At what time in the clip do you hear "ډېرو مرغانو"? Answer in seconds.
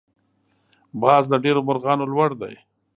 1.43-2.05